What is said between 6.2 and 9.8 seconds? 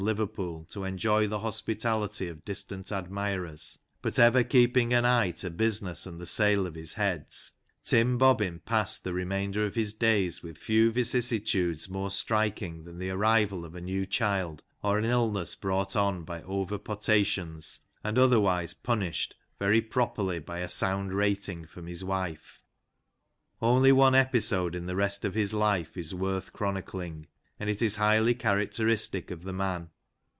sale of his heads, Tim Bobbin passed the remainder of